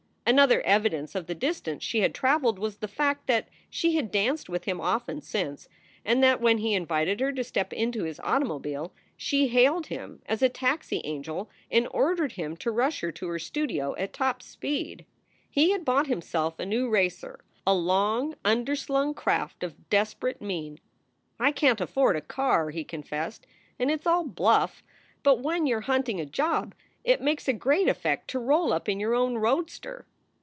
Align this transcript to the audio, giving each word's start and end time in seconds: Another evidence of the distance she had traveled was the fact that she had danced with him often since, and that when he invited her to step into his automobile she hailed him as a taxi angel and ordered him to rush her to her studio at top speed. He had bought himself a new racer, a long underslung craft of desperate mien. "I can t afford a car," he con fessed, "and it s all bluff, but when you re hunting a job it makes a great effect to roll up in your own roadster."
Another 0.23 0.61
evidence 0.61 1.13
of 1.13 1.27
the 1.27 1.35
distance 1.35 1.83
she 1.83 1.99
had 2.01 2.15
traveled 2.15 2.57
was 2.57 2.77
the 2.77 2.87
fact 2.87 3.27
that 3.27 3.49
she 3.69 3.95
had 3.97 4.11
danced 4.11 4.47
with 4.47 4.63
him 4.63 4.79
often 4.79 5.19
since, 5.19 5.67
and 6.05 6.23
that 6.23 6.39
when 6.39 6.59
he 6.59 6.73
invited 6.73 7.19
her 7.19 7.33
to 7.33 7.43
step 7.43 7.73
into 7.73 8.05
his 8.05 8.17
automobile 8.21 8.93
she 9.17 9.49
hailed 9.49 9.87
him 9.87 10.21
as 10.27 10.41
a 10.41 10.47
taxi 10.47 11.01
angel 11.03 11.49
and 11.69 11.85
ordered 11.91 12.33
him 12.33 12.55
to 12.55 12.71
rush 12.71 13.01
her 13.01 13.11
to 13.11 13.27
her 13.27 13.39
studio 13.39 13.93
at 13.97 14.13
top 14.13 14.41
speed. 14.41 15.05
He 15.49 15.71
had 15.71 15.83
bought 15.83 16.07
himself 16.07 16.57
a 16.59 16.65
new 16.65 16.87
racer, 16.87 17.41
a 17.67 17.73
long 17.73 18.35
underslung 18.45 19.13
craft 19.13 19.63
of 19.63 19.89
desperate 19.89 20.41
mien. 20.41 20.79
"I 21.41 21.51
can 21.51 21.75
t 21.75 21.83
afford 21.83 22.15
a 22.15 22.21
car," 22.21 22.69
he 22.69 22.85
con 22.85 23.03
fessed, 23.03 23.45
"and 23.77 23.91
it 23.91 23.99
s 24.03 24.07
all 24.07 24.23
bluff, 24.23 24.81
but 25.23 25.41
when 25.41 25.65
you 25.67 25.77
re 25.79 25.83
hunting 25.83 26.21
a 26.21 26.25
job 26.25 26.73
it 27.03 27.19
makes 27.19 27.49
a 27.49 27.53
great 27.53 27.89
effect 27.89 28.29
to 28.29 28.39
roll 28.39 28.71
up 28.71 28.87
in 28.87 28.97
your 28.97 29.13
own 29.13 29.37
roadster." 29.37 30.05